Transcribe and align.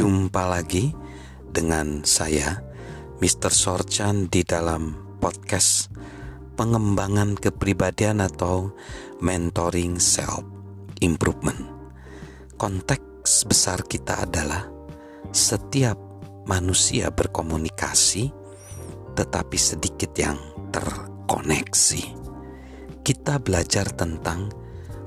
Jumpa 0.00 0.48
lagi 0.48 0.96
dengan 1.44 2.08
saya, 2.08 2.56
Mr. 3.20 3.52
Sorchan 3.52 4.32
di 4.32 4.40
dalam 4.48 4.96
podcast 5.20 5.92
pengembangan 6.56 7.36
kepribadian 7.36 8.24
atau 8.24 8.72
mentoring 9.20 10.00
self 10.00 10.40
improvement. 11.04 11.68
Konteks 12.56 13.44
besar 13.44 13.84
kita 13.84 14.24
adalah 14.24 14.72
setiap 15.36 16.00
manusia 16.48 17.12
berkomunikasi, 17.12 18.32
tetapi 19.12 19.58
sedikit 19.60 20.16
yang 20.16 20.40
terkoneksi. 20.72 22.04
Kita 23.04 23.36
belajar 23.36 23.92
tentang 23.92 24.48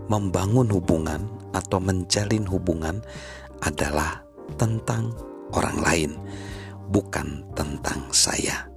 membangun 0.05 0.69
hubungan 0.69 1.49
atau 1.49 1.81
menjalin 1.81 2.45
hubungan 2.45 3.01
adalah 3.65 4.22
tentang 4.55 5.13
orang 5.53 5.77
lain, 5.81 6.11
bukan 6.89 7.45
tentang 7.53 8.09
saya. 8.09 8.69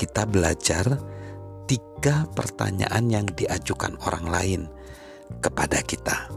Kita 0.00 0.24
belajar 0.24 0.96
tiga 1.68 2.24
pertanyaan 2.32 3.06
yang 3.12 3.26
diajukan 3.36 3.98
orang 4.08 4.26
lain 4.30 4.60
kepada 5.44 5.84
kita, 5.84 6.30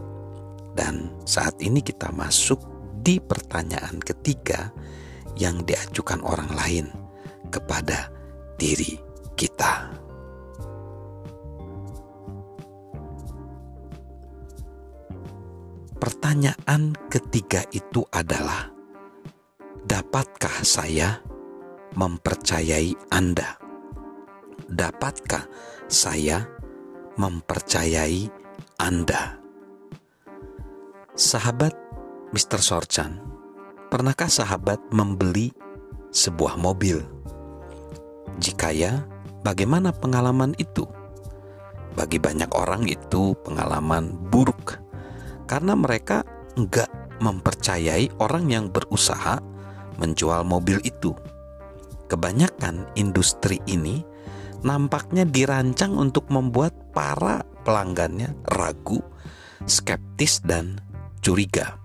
dan 0.73 1.13
saat 1.23 1.57
ini 1.61 1.81
kita 1.81 2.11
masuk 2.13 2.59
di 3.03 3.21
pertanyaan 3.21 4.01
ketiga 4.01 4.73
yang 5.37 5.65
diajukan 5.65 6.21
orang 6.21 6.49
lain 6.53 6.85
kepada 7.49 8.09
diri 8.57 8.97
kita. 9.37 9.92
Pertanyaan 16.33 16.97
ketiga 17.13 17.61
itu 17.77 18.09
adalah: 18.09 18.73
dapatkah 19.85 20.65
saya 20.65 21.21
mempercayai 21.93 22.97
Anda? 23.13 23.53
Dapatkah 24.65 25.45
saya 25.85 26.41
mempercayai 27.21 28.33
Anda? 28.81 29.37
Sahabat 31.13 31.77
Mr. 32.33 32.65
Sorchan, 32.65 33.21
pernahkah 33.93 34.25
sahabat 34.25 34.81
membeli 34.89 35.53
sebuah 36.09 36.57
mobil? 36.57 36.97
Jika 38.41 38.73
ya, 38.73 39.05
bagaimana 39.45 39.93
pengalaman 39.93 40.57
itu? 40.57 40.89
Bagi 41.93 42.17
banyak 42.17 42.49
orang 42.57 42.89
itu 42.89 43.37
pengalaman 43.45 44.17
buruk 44.33 44.81
karena 45.45 45.75
mereka 45.75 46.23
nggak 46.57 47.19
mempercayai 47.23 48.11
orang 48.19 48.49
yang 48.51 48.65
berusaha 48.69 49.39
menjual 49.97 50.43
mobil 50.43 50.81
itu. 50.83 51.13
Kebanyakan 52.09 52.85
industri 52.99 53.57
ini 53.65 54.03
nampaknya 54.61 55.25
dirancang 55.25 55.95
untuk 55.95 56.29
membuat 56.29 56.75
para 56.93 57.41
pelanggannya 57.63 58.35
ragu, 58.53 59.01
skeptis, 59.65 60.43
dan 60.43 60.77
curiga. 61.23 61.79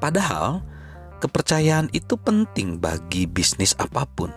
Padahal, 0.00 0.64
kepercayaan 1.20 1.92
itu 1.92 2.16
penting 2.16 2.80
bagi 2.80 3.28
bisnis 3.28 3.76
apa 3.76 4.08
pun. 4.08 4.32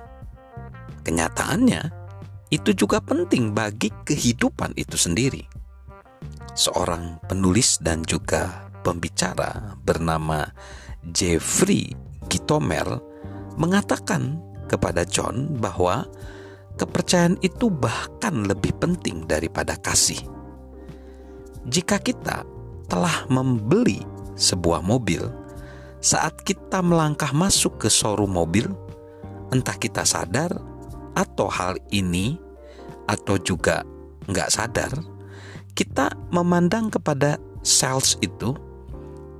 Kenyataannya, 1.07 2.03
itu 2.51 2.75
juga 2.75 2.99
penting 2.99 3.55
bagi 3.55 3.89
kehidupan 4.03 4.75
itu 4.75 4.99
sendiri 4.99 5.52
seorang 6.53 7.17
penulis 7.25 7.81
dan 7.81 8.05
juga 8.05 8.69
pembicara 8.85 9.77
bernama 9.81 10.45
Jeffrey 11.01 11.93
Gitomer 12.29 12.85
mengatakan 13.57 14.39
kepada 14.69 15.05
John 15.05 15.57
bahwa 15.57 16.05
kepercayaan 16.79 17.38
itu 17.45 17.69
bahkan 17.69 18.45
lebih 18.50 18.73
penting 18.81 19.29
daripada 19.29 19.78
kasih. 19.78 20.19
Jika 21.69 22.01
kita 22.01 22.44
telah 22.89 23.25
membeli 23.29 24.03
sebuah 24.35 24.83
mobil, 24.83 25.23
saat 26.03 26.44
kita 26.44 26.83
melangkah 26.83 27.31
masuk 27.31 27.79
ke 27.79 27.88
showroom 27.88 28.35
mobil, 28.35 28.67
entah 29.53 29.78
kita 29.78 30.03
sadar 30.03 30.51
atau 31.13 31.47
hal 31.47 31.78
ini 31.94 32.35
atau 33.07 33.38
juga 33.39 33.85
nggak 34.28 34.49
sadar, 34.51 34.91
kita 35.73 36.13
memandang 36.29 36.94
kepada 36.94 37.41
sales 37.66 38.17
itu 38.22 38.53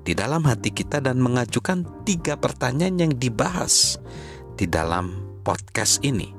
di 0.04 0.12
dalam 0.18 0.44
hati 0.44 0.74
kita 0.74 1.00
dan 1.00 1.22
mengajukan 1.22 1.86
tiga 2.04 2.36
pertanyaan 2.36 3.08
yang 3.08 3.14
dibahas 3.16 4.02
di 4.60 4.68
dalam 4.68 5.16
podcast 5.46 6.04
ini. 6.04 6.34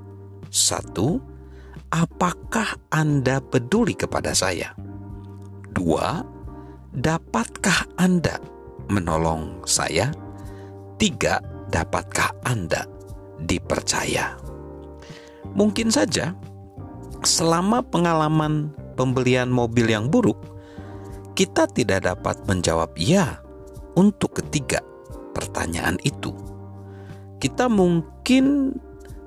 Satu, 0.51 1.19
apakah 1.91 2.77
Anda 2.93 3.41
peduli 3.41 3.97
kepada 3.97 4.37
saya? 4.37 4.75
Dua, 5.75 6.23
dapatkah 6.93 7.99
Anda 7.99 8.39
menolong 8.91 9.65
saya? 9.67 10.13
Tiga, 11.01 11.41
dapatkah 11.73 12.31
Anda 12.47 12.87
dipercaya? 13.43 14.39
Mungkin 15.55 15.91
saja 15.91 16.35
selama 17.25 17.83
pengalaman 17.83 18.84
pembelian 18.95 19.51
mobil 19.51 19.91
yang 19.91 20.09
buruk, 20.09 20.39
kita 21.35 21.67
tidak 21.71 22.07
dapat 22.07 22.39
menjawab 22.47 22.95
"ya" 22.95 23.43
untuk 23.99 24.39
ketiga 24.39 24.81
pertanyaan 25.35 25.99
itu. 26.07 26.31
Kita 27.43 27.67
mungkin 27.67 28.73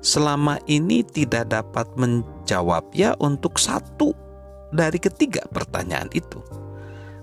selama 0.00 0.56
ini 0.66 1.04
tidak 1.04 1.52
dapat 1.52 1.86
menjawab 2.00 2.88
"ya" 2.96 3.12
untuk 3.20 3.60
satu 3.60 4.16
dari 4.72 4.96
ketiga 4.96 5.44
pertanyaan 5.52 6.08
itu. 6.16 6.40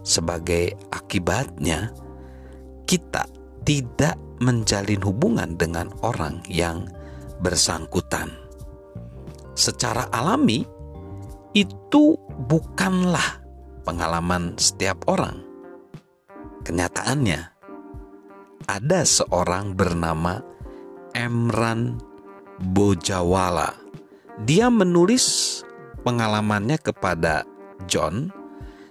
Sebagai 0.05 0.77
akibatnya, 0.93 1.89
kita 2.85 3.25
tidak 3.65 4.21
menjalin 4.37 5.01
hubungan 5.01 5.57
dengan 5.57 5.89
orang 6.05 6.45
yang 6.45 6.85
bersangkutan. 7.41 8.29
Secara 9.57 10.11
alami, 10.13 10.67
itu 11.55 12.19
bukanlah 12.51 13.39
pengalaman 13.87 14.59
setiap 14.59 15.07
orang. 15.07 15.39
Kenyataannya, 16.67 17.41
ada 18.67 18.99
seorang 19.07 19.71
bernama 19.71 20.43
Emran 21.15 21.95
Bojawala. 22.59 23.71
Dia 24.43 24.67
menulis 24.67 25.63
pengalamannya 26.03 26.75
kepada 26.75 27.47
John, 27.87 28.35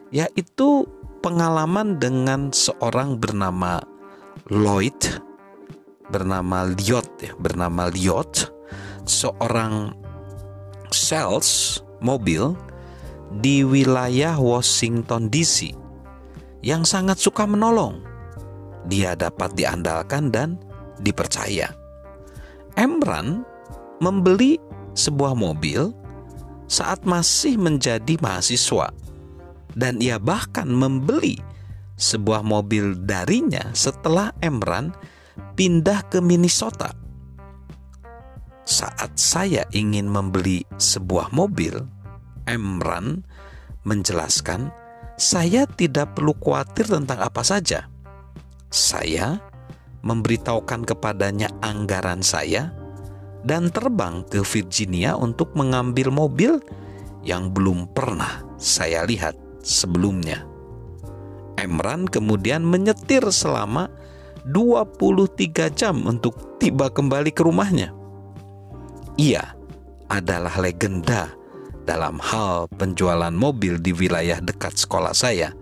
yaitu 0.08 0.88
pengalaman 1.20 2.00
dengan 2.00 2.48
seorang 2.48 3.20
bernama 3.20 3.84
Lloyd, 4.48 5.20
bernama 6.08 6.64
Liot, 6.64 7.08
ya, 7.20 7.36
bernama 7.36 7.92
Liot, 7.92 8.48
seorang 9.04 9.92
sales 10.88 11.83
mobil 12.02 12.54
di 13.42 13.66
wilayah 13.66 14.38
Washington 14.38 15.28
DC 15.28 15.74
yang 16.64 16.86
sangat 16.86 17.20
suka 17.20 17.44
menolong. 17.44 18.00
Dia 18.88 19.16
dapat 19.16 19.56
diandalkan 19.56 20.32
dan 20.32 20.60
dipercaya. 21.00 21.72
Emran 22.74 23.44
membeli 24.02 24.60
sebuah 24.94 25.34
mobil 25.34 25.94
saat 26.66 27.04
masih 27.06 27.60
menjadi 27.60 28.18
mahasiswa 28.18 28.90
dan 29.74 30.00
ia 30.00 30.18
bahkan 30.18 30.66
membeli 30.66 31.38
sebuah 31.94 32.42
mobil 32.42 32.98
darinya 33.06 33.70
setelah 33.76 34.34
Emran 34.42 34.90
pindah 35.54 36.02
ke 36.10 36.18
Minnesota 36.18 37.04
saat 38.64 39.12
saya 39.20 39.68
ingin 39.76 40.08
membeli 40.08 40.64
sebuah 40.80 41.36
mobil, 41.36 41.84
Emran 42.44 43.24
menjelaskan, 43.84 44.72
saya 45.16 45.64
tidak 45.64 46.16
perlu 46.18 46.36
khawatir 46.36 46.88
tentang 46.88 47.20
apa 47.20 47.40
saja. 47.40 47.88
Saya 48.68 49.38
memberitahukan 50.04 50.84
kepadanya 50.84 51.48
anggaran 51.64 52.20
saya 52.20 52.74
dan 53.44 53.72
terbang 53.72 54.24
ke 54.28 54.44
Virginia 54.44 55.16
untuk 55.16 55.52
mengambil 55.56 56.12
mobil 56.12 56.60
yang 57.24 57.52
belum 57.52 57.88
pernah 57.96 58.44
saya 58.60 59.08
lihat 59.08 59.36
sebelumnya. 59.64 60.44
Emran 61.56 62.04
kemudian 62.04 62.60
menyetir 62.66 63.24
selama 63.32 63.88
23 64.44 65.72
jam 65.72 66.04
untuk 66.04 66.60
tiba 66.60 66.92
kembali 66.92 67.32
ke 67.32 67.40
rumahnya. 67.40 67.96
Ia 69.16 69.56
adalah 70.10 70.52
legenda 70.60 71.32
dalam 71.84 72.16
hal 72.18 72.66
penjualan 72.74 73.32
mobil 73.32 73.76
di 73.78 73.92
wilayah 73.92 74.40
dekat 74.40 74.74
sekolah 74.80 75.12
saya, 75.12 75.52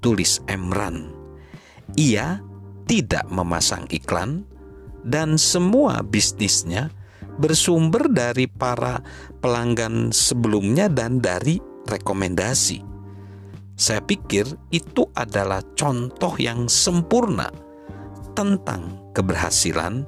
tulis 0.00 0.40
Emran. 0.48 1.12
Ia 1.96 2.40
tidak 2.88 3.28
memasang 3.28 3.84
iklan, 3.92 4.48
dan 5.04 5.36
semua 5.36 6.02
bisnisnya 6.02 6.90
bersumber 7.38 8.10
dari 8.10 8.50
para 8.50 9.00
pelanggan 9.38 10.10
sebelumnya 10.10 10.90
dan 10.90 11.22
dari 11.22 11.62
rekomendasi. 11.86 12.82
Saya 13.78 14.02
pikir 14.02 14.44
itu 14.74 15.06
adalah 15.14 15.62
contoh 15.78 16.34
yang 16.34 16.66
sempurna 16.66 17.46
tentang 18.34 19.14
keberhasilan 19.14 20.02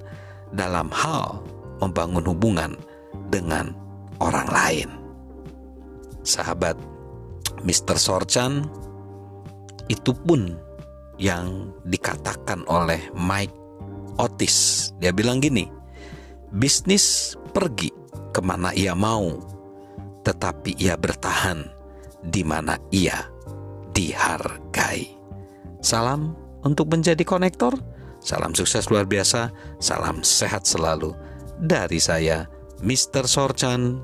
dalam 0.51 0.91
hal 0.91 1.47
membangun 1.79 2.27
hubungan 2.27 2.73
dengan 3.31 3.71
orang 4.19 4.49
lain. 4.51 5.00
Sahabat 6.23 6.77
Mr. 7.65 7.97
Sorchan, 7.97 8.65
itu 9.91 10.15
pun 10.15 10.57
yang 11.21 11.75
dikatakan 11.85 12.65
oleh 12.71 13.13
Mike 13.13 13.53
Otis. 14.17 14.91
Dia 15.03 15.13
bilang 15.13 15.43
gini, 15.43 15.69
bisnis 16.55 17.37
pergi 17.53 17.93
ke 18.31 18.41
mana 18.41 18.73
ia 18.73 18.97
mau, 18.97 19.37
tetapi 20.25 20.79
ia 20.81 20.97
bertahan 20.97 21.67
di 22.25 22.45
mana 22.47 22.77
ia 22.95 23.29
dihargai. 23.93 25.19
Salam 25.81 26.37
untuk 26.65 26.93
menjadi 26.93 27.25
konektor, 27.25 27.77
salam 28.21 28.53
sukses 28.53 28.89
luar 28.93 29.09
biasa, 29.09 29.53
salam 29.81 30.21
sehat 30.21 30.69
selalu 30.69 31.17
dari 31.61 32.01
saya, 32.01 32.49
Mr. 32.81 33.29
Sorchan 33.29 34.01